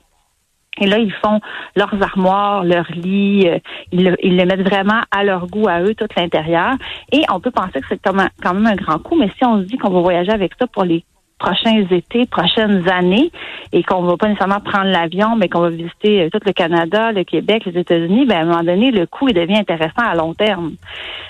Et 0.80 0.88
là, 0.88 0.98
ils 0.98 1.14
font 1.14 1.40
leurs 1.76 1.96
armoires, 2.02 2.64
leurs 2.64 2.92
lits, 2.92 3.48
euh, 3.48 3.60
ils, 3.92 4.06
le, 4.06 4.16
ils, 4.24 4.36
mettent 4.36 4.68
vraiment 4.68 5.02
à 5.12 5.24
leur 5.24 5.48
goût, 5.48 5.68
à 5.68 5.82
eux, 5.82 5.96
tout 5.96 6.08
l'intérieur. 6.16 6.76
Et 7.12 7.24
on 7.34 7.40
peut 7.40 7.52
penser 7.52 7.82
que 7.82 7.86
c'est 7.90 8.02
quand 8.04 8.54
même 8.54 8.68
un 8.68 8.76
grand 8.76 9.00
coup, 9.00 9.16
mais 9.16 9.30
si 9.38 9.46
on 9.46 9.60
se 9.60 9.64
dit 9.64 9.78
qu'on 9.78 9.90
va 9.90 10.02
voyager 10.02 10.32
avec 10.32 10.54
ça 10.60 10.68
pour 10.68 10.84
les 10.84 11.04
prochains 11.40 11.86
étés, 11.92 12.26
prochaines 12.26 12.90
années, 12.90 13.32
et 13.72 13.84
qu'on 13.84 14.02
va 14.02 14.18
pas 14.18 14.28
nécessairement 14.28 14.60
prendre 14.60 14.90
l'avion, 14.90 15.36
mais 15.36 15.50
qu'on 15.50 15.60
va 15.60 15.70
visiter 15.70 16.24
euh, 16.24 16.30
tout 16.32 16.40
le 16.46 16.54
Canada, 16.54 17.12
le 17.12 17.24
Québec, 17.24 17.64
les 17.66 17.80
États-Unis, 17.80 18.26
ben 18.26 18.38
à 18.38 18.42
un 18.42 18.46
moment 18.46 18.64
donné, 18.64 18.92
le 18.92 19.06
coût 19.06 19.28
il 19.30 19.36
devient 19.36 19.58
intéressant 19.58 20.04
à 20.04 20.16
long 20.16 20.34
terme. 20.34 20.74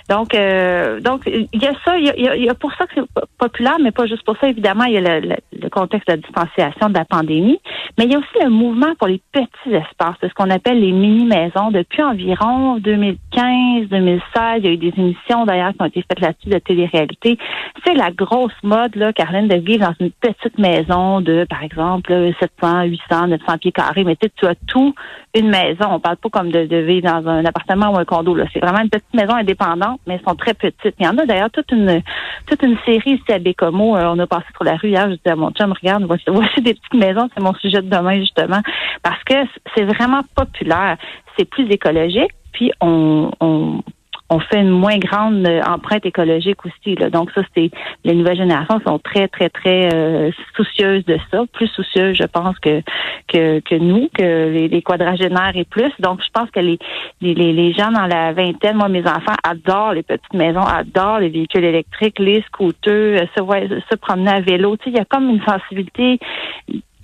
Donc, 0.10 0.34
euh, 0.34 1.02
donc 1.02 1.24
il 1.26 1.62
y 1.62 1.66
a 1.66 1.74
ça, 1.84 1.98
il 1.98 2.44
y 2.44 2.50
a, 2.50 2.54
pour 2.54 2.74
ça 2.74 2.86
que 2.86 2.94
c'est 2.96 3.26
populaire, 3.38 3.78
mais 3.82 3.92
pas 3.92 4.06
juste 4.06 4.24
pour 4.24 4.38
ça. 4.38 4.48
Évidemment, 4.48 4.86
il 4.86 4.94
y 4.94 4.98
a 4.98 5.20
le, 5.20 5.36
le, 5.62 5.70
contexte 5.70 6.08
de 6.08 6.14
la 6.14 6.18
distanciation 6.18 6.90
de 6.90 6.94
la 6.94 7.06
pandémie, 7.06 7.60
mais 7.98 8.06
il 8.06 8.12
y 8.12 8.16
a 8.16 8.20
aussi 8.20 8.44
le 8.44 8.50
mouvement 8.50 8.94
pour 9.00 9.08
les 9.08 9.20
petits 9.32 9.74
espaces, 9.74 10.16
ce 10.22 10.34
qu'on 10.36 10.50
appelle 10.52 10.80
les 10.80 10.92
mini-maisons. 10.92 11.72
Depuis 11.72 12.04
environ 12.04 12.78
2015, 12.78 13.90
2016, 13.90 14.22
il 14.58 14.66
y 14.66 14.68
a 14.68 14.72
eu 14.72 14.78
des 14.78 14.94
émissions 14.98 15.46
d'ailleurs 15.46 15.72
qui 15.72 15.82
ont 15.82 15.86
été 15.86 16.04
faites 16.08 16.20
là-dessus 16.20 16.50
de 16.50 16.60
télé-réalité. 16.60 17.40
C'est 17.86 17.96
la 17.96 18.12
grosse 18.12 18.54
mode, 18.62 18.96
là, 18.96 19.14
Caroline, 19.14 19.48
de 19.48 19.56
vivre 19.56 19.88
dans 19.88 19.96
une 20.00 20.12
petite 20.12 20.58
maison 20.60 21.22
de, 21.22 21.46
par 21.50 21.64
exemple, 21.64 22.14
700, 22.40 22.84
800, 22.84 23.28
900 23.28 23.58
pieds 23.58 23.72
carrés, 23.72 24.04
mais 24.04 24.16
tu, 24.16 24.30
tu 24.36 24.46
as 24.46 24.56
tout 24.68 24.94
une 25.36 25.50
maison. 25.50 25.86
On 25.90 26.00
parle 26.00 26.18
pas 26.18 26.30
comme 26.30 26.52
de, 26.52 26.66
de 26.66 26.78
vivre 26.78 27.12
dans 27.12 27.28
un 27.28 27.46
appartement 27.46 27.92
ou 27.94 27.98
un 27.98 28.06
condo. 28.06 28.36
Là. 28.36 28.46
C'est 28.54 28.60
vraiment 28.60 28.82
une 28.82 28.90
petite 28.90 29.14
maison 29.14 29.34
indépendante, 29.34 30.00
mais 30.06 30.16
elles 30.16 30.28
sont 30.28 30.36
très 30.36 30.54
petites. 30.54 30.96
Il 31.00 31.06
y 31.06 31.10
en 31.10 31.18
a 31.18 31.26
d'ailleurs 31.26 31.52
toute 31.52 31.72
une 31.72 32.02
toute 32.46 32.62
une 32.64 32.78
série 32.86 33.14
ici 33.14 33.32
à 33.32 33.40
Bécomo. 33.40 33.96
Euh, 33.98 34.14
on 34.14 34.20
a 34.20 34.28
passé 34.28 34.46
sur 34.56 34.64
la 34.64 34.76
rue 34.76 34.90
hier, 34.90 35.10
je 35.10 35.16
disais 35.16 35.32
à 35.32 35.36
mon 35.36 35.52
chum, 35.52 35.74
regarde, 35.74 36.04
voici, 36.06 36.24
voici 36.28 36.62
des 36.62 36.74
petites 36.74 36.94
maisons, 36.94 37.30
c'est 37.34 37.44
mon 37.44 37.54
sujet 37.56 37.82
de 37.82 37.87
demain, 37.88 38.20
justement. 38.20 38.62
Parce 39.04 39.24
que 39.24 39.36
c'est 39.76 39.86
vraiment 39.86 40.22
populaire. 40.36 40.98
C'est 41.38 41.46
plus 41.46 41.70
écologique, 41.70 42.32
puis 42.52 42.72
on, 42.82 43.32
on 43.40 43.82
on 44.30 44.40
fait 44.40 44.60
une 44.60 44.70
moins 44.70 44.98
grande 44.98 45.48
euh, 45.48 45.62
empreinte 45.64 46.06
écologique 46.06 46.66
aussi. 46.66 46.96
Là. 46.96 47.10
Donc 47.10 47.32
ça, 47.32 47.42
c'est 47.56 47.72
les 48.04 48.14
nouvelles 48.14 48.38
générations 48.38 48.80
sont 48.86 49.00
très, 49.00 49.28
très, 49.28 49.50
très 49.50 49.94
euh, 49.94 50.32
soucieuses 50.56 51.06
de 51.06 51.18
ça, 51.32 51.44
plus 51.54 51.68
soucieuses, 51.68 52.18
je 52.18 52.26
pense, 52.26 52.58
que 52.60 52.82
que, 53.28 53.60
que 53.60 53.76
nous, 53.76 54.10
que 54.18 54.50
les, 54.52 54.68
les, 54.68 54.82
quadragénaires 54.82 55.56
et 55.56 55.66
plus. 55.66 55.92
Donc 56.00 56.22
je 56.22 56.30
pense 56.34 56.50
que 56.52 56.60
les, 56.60 56.78
les, 57.22 57.34
les 57.34 57.74
gens 57.74 57.92
dans 57.92 58.06
la 58.06 58.34
vingtaine, 58.34 58.78
moi, 58.78 58.90
mes 58.90 59.08
enfants 59.08 59.36
adorent 59.44 59.94
les 59.94 60.04
petites 60.04 60.34
maisons, 60.34 60.62
adorent 60.62 61.20
les 61.20 61.30
véhicules 61.30 61.64
électriques, 61.64 62.20
les 62.20 62.42
scooters, 62.48 63.28
se, 63.36 63.80
se 63.90 63.96
promener 63.96 64.32
à 64.32 64.42
vélo. 64.42 64.76
Tu 64.78 64.86
sais, 64.86 64.90
il 64.92 64.98
y 64.98 65.00
a 65.00 65.06
comme 65.06 65.30
une 65.30 65.42
sensibilité 65.44 66.20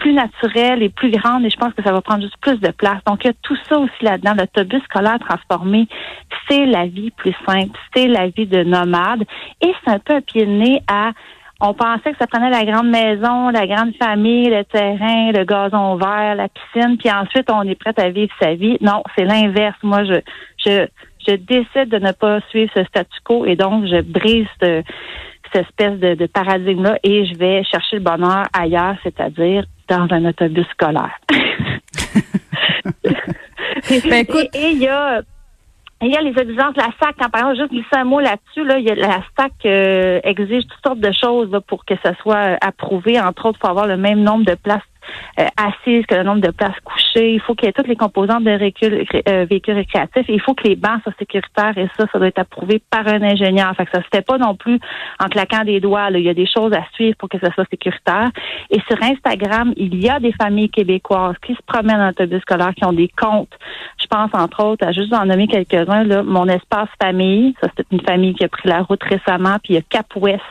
plus 0.04 0.14
naturelle 0.14 0.84
et 0.84 0.90
plus 0.90 1.12
grande 1.12 1.46
et 1.46 1.50
je 1.50 1.56
pense 1.56 1.74
que 1.74 1.82
ça 1.82 1.94
va 1.94 2.02
prendre 2.02 2.24
juste 2.24 2.36
plus 2.42 2.60
de 2.60 2.72
place. 2.72 3.02
Donc, 3.08 3.24
il 3.24 3.28
y 3.28 3.30
a 3.30 3.34
tout 3.42 3.56
ça 3.70 3.80
aussi 3.80 4.02
là-dedans. 4.02 4.34
L'autobus 4.38 4.84
scolaire 4.84 5.18
transformé, 5.18 5.88
c'est 6.50 6.66
la 6.66 6.88
vie 6.88 7.12
plus 7.12 7.34
simple, 7.48 7.80
c'est 7.96 8.08
la 8.08 8.28
vie 8.28 8.46
de 8.46 8.64
nomade 8.64 9.24
et 9.62 9.72
c'est 9.82 9.92
un 9.92 10.00
peu 10.00 10.16
un 10.16 10.22
pied 10.22 10.46
de 10.46 10.52
nez 10.52 10.82
à 10.90 11.12
on 11.62 11.74
pensait 11.74 12.12
que 12.12 12.18
ça 12.20 12.28
prenait 12.28 12.50
la 12.50 12.66
grande 12.66 12.90
maison, 12.90 13.48
la 13.48 13.66
grande 13.66 13.96
famille, 13.96 14.50
le 14.50 14.66
terrain, 14.66 15.32
le 15.32 15.46
gazon 15.46 15.96
vert, 15.96 16.36
la 16.36 16.50
piscine, 16.50 16.98
puis 16.98 17.10
ensuite 17.10 17.50
on 17.50 17.62
est 17.62 17.76
prêt 17.76 17.94
à 17.96 18.10
vivre 18.10 18.34
sa 18.42 18.56
vie. 18.56 18.78
Non, 18.82 19.04
c'est 19.16 19.24
l'inverse. 19.24 19.78
Moi, 19.84 20.04
je, 20.04 20.20
je, 20.66 20.86
je 21.26 21.36
décide 21.36 21.88
de 21.88 22.00
ne 22.00 22.12
pas 22.12 22.42
suivre 22.50 22.70
ce 22.76 22.84
statu 22.84 23.18
quo 23.24 23.46
et 23.46 23.56
donc 23.56 23.86
je 23.86 24.02
brise 24.02 24.48
cette, 24.60 24.86
espèce 25.54 25.98
de, 26.00 26.16
de 26.16 26.26
paradigme-là 26.26 26.98
et 27.04 27.26
je 27.26 27.38
vais 27.38 27.64
chercher 27.64 27.98
le 27.98 28.02
bonheur 28.02 28.44
ailleurs, 28.54 28.96
c'est-à-dire 29.04 29.64
dans 29.88 30.08
un 30.12 30.26
autobus 30.26 30.68
scolaire. 30.70 31.18
Ben, 34.10 34.26
et 34.54 34.72
il 34.72 34.80
y 34.80 34.88
a 34.88 35.22
il 36.04 36.12
y 36.12 36.18
a 36.18 36.22
les 36.22 36.38
exigences 36.38 36.74
de 36.74 36.82
la 36.82 36.90
SAC. 37.00 37.16
Quand, 37.18 37.30
par 37.30 37.42
exemple, 37.42 37.58
juste 37.58 37.72
glisser 37.72 37.96
un 37.96 38.04
mot 38.04 38.20
là-dessus, 38.20 38.66
là, 38.66 38.78
il 38.78 38.86
y 38.86 38.92
a, 38.92 38.96
la 38.96 39.22
SAC 39.38 39.54
euh, 39.66 40.20
exige 40.24 40.64
toutes 40.68 40.86
sortes 40.86 41.00
de 41.00 41.12
choses 41.12 41.58
pour 41.68 41.86
que 41.86 41.94
ça 42.04 42.14
soit 42.16 42.58
approuvé. 42.62 43.20
Entre 43.20 43.46
autres, 43.46 43.60
il 43.62 43.66
faut 43.66 43.72
avoir 43.72 43.88
le 43.88 43.98
même 43.98 44.22
nombre 44.22 44.46
de 44.46 44.56
places 44.56 44.82
euh, 45.40 45.46
assise 45.58 46.06
que 46.06 46.16
le 46.16 46.24
nombre 46.24 46.42
de 46.42 46.52
places 46.52 46.80
Il 47.16 47.40
faut 47.42 47.56
qu'il 47.56 47.68
y 47.68 47.70
ait 47.70 47.74
toutes 47.74 47.88
les 47.88 47.96
composantes 47.96 48.44
de 48.44 48.52
véhicules, 48.52 49.06
euh, 49.28 49.46
véhicules 49.50 49.76
récréatifs. 49.76 50.26
il 50.28 50.42
faut 50.42 50.54
que 50.54 50.68
les 50.68 50.76
bancs 50.76 51.02
soient 51.04 51.14
sécuritaires 51.20 51.78
et 51.78 51.88
ça, 51.98 52.06
ça 52.12 52.18
doit 52.18 52.28
être 52.28 52.40
approuvé 52.40 52.82
par 52.90 53.08
un 53.08 53.22
ingénieur. 53.22 53.74
Fait 53.76 53.86
que 53.86 53.92
ça 53.92 54.02
se 54.02 54.08
fait 54.14 54.26
pas 54.26 54.38
non 54.38 54.56
plus 54.56 54.80
en 55.20 55.28
claquant 55.28 55.64
des 55.64 55.80
doigts. 55.80 56.10
Il 56.12 56.22
y 56.22 56.30
a 56.30 56.34
des 56.34 56.48
choses 56.48 56.74
à 56.74 56.84
suivre 56.94 57.16
pour 57.18 57.30
que 57.30 57.40
ça 57.40 57.52
soit 57.54 57.68
sécuritaire. 57.70 58.32
Et 58.70 58.80
sur 58.88 59.02
Instagram, 59.02 59.74
il 59.78 60.02
y 60.02 60.10
a 60.10 60.20
des 60.20 60.34
familles 60.34 60.70
québécoises 60.70 61.36
qui 61.46 61.54
se 61.54 61.62
promènent 61.66 62.02
en 62.02 62.10
autobus 62.10 62.42
scolaire, 62.42 62.74
qui 62.76 62.86
ont 62.86 62.94
des 62.94 63.10
comptes. 63.10 63.54
Je 64.02 64.08
pense, 64.08 64.32
entre 64.34 64.64
autres, 64.64 64.86
à 64.86 64.92
juste 64.92 65.14
en 65.14 65.26
nommer 65.26 65.48
quelques-uns, 65.48 66.24
mon 66.24 66.48
espace 66.48 66.90
famille. 67.02 67.56
Ça, 67.62 67.70
c'est 67.78 67.86
une 67.92 68.02
famille 68.02 68.34
qui 68.34 68.44
a 68.44 68.50
pris 68.50 68.68
la 68.68 68.82
route 68.82 69.04
récemment. 69.04 69.58
Puis 69.64 69.74
il 69.74 69.76
y 69.76 69.80
a 69.80 69.82
Cap 69.82 70.08
West 70.16 70.42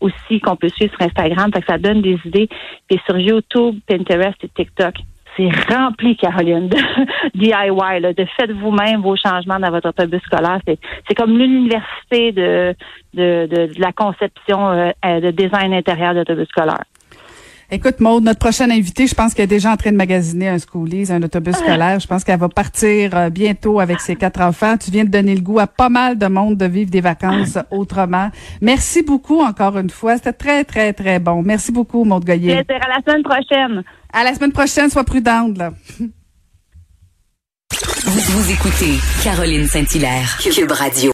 aussi 0.00 0.40
qu'on 0.40 0.56
peut 0.56 0.68
suivre 0.68 0.92
sur 0.92 1.06
Instagram. 1.06 1.50
Fait 1.52 1.60
que 1.60 1.66
ça 1.66 1.78
donne 1.78 2.02
des 2.02 2.18
idées. 2.24 2.48
Et 2.90 2.98
sur 3.06 3.18
YouTube, 3.18 3.78
Pinterest 3.86 4.36
et 4.42 4.48
TikTok. 4.48 4.94
C'est 5.36 5.48
rempli, 5.72 6.16
Caroline, 6.16 6.68
de 6.68 6.76
DIY, 7.34 8.00
là, 8.00 8.12
de 8.12 8.26
faites 8.36 8.52
vous-même 8.52 9.00
vos 9.00 9.16
changements 9.16 9.58
dans 9.58 9.70
votre 9.70 9.88
autobus 9.88 10.20
scolaire. 10.22 10.60
C'est 10.66 11.14
comme 11.14 11.38
l'université 11.38 12.32
de, 12.32 12.74
de, 13.14 13.46
de, 13.46 13.70
la 13.78 13.92
conception 13.92 14.68
euh, 14.70 15.20
de 15.20 15.30
design 15.30 15.72
intérieur 15.72 16.14
d'autobus 16.14 16.48
scolaire. 16.48 16.84
Écoute, 17.74 18.00
Maude, 18.00 18.24
notre 18.24 18.38
prochaine 18.38 18.70
invitée, 18.70 19.06
je 19.06 19.14
pense 19.14 19.32
qu'elle 19.32 19.44
est 19.44 19.46
déjà 19.46 19.72
en 19.72 19.78
train 19.78 19.92
de 19.92 19.96
magasiner 19.96 20.50
un 20.50 20.58
schoolies, 20.58 21.10
un 21.10 21.22
autobus 21.22 21.54
ah. 21.56 21.62
scolaire. 21.62 22.00
Je 22.00 22.06
pense 22.06 22.22
qu'elle 22.22 22.38
va 22.38 22.50
partir 22.50 23.16
euh, 23.16 23.30
bientôt 23.30 23.80
avec 23.80 23.98
ses 24.00 24.14
quatre 24.14 24.42
enfants. 24.42 24.76
Tu 24.76 24.90
viens 24.90 25.04
de 25.04 25.08
donner 25.08 25.34
le 25.34 25.40
goût 25.40 25.58
à 25.58 25.66
pas 25.66 25.88
mal 25.88 26.18
de 26.18 26.26
monde 26.26 26.58
de 26.58 26.66
vivre 26.66 26.90
des 26.90 27.00
vacances 27.00 27.56
autrement. 27.70 28.30
Merci 28.60 29.02
beaucoup 29.02 29.40
encore 29.40 29.78
une 29.78 29.88
fois. 29.88 30.16
C'était 30.18 30.34
très, 30.34 30.64
très, 30.64 30.92
très 30.92 31.18
bon. 31.18 31.42
Merci 31.42 31.72
beaucoup, 31.72 32.04
Maude 32.04 32.26
Goyer. 32.26 32.58
À 32.58 32.88
la 32.88 33.00
semaine 33.06 33.22
prochaine. 33.22 33.82
À 34.12 34.22
la 34.22 34.34
semaine 34.34 34.52
prochaine, 34.52 34.90
sois 34.90 35.04
prudente, 35.04 35.56
là. 35.56 35.72
Vous, 38.04 38.20
vous 38.32 38.50
écoutez 38.50 38.98
Caroline 39.24 39.66
Saint-Hilaire, 39.66 40.36
Cube 40.42 40.72
Radio. 40.72 41.10